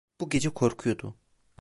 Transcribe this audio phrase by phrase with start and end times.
[0.19, 1.15] Bu gece korkuyordu.